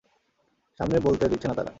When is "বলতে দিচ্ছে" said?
0.99-1.47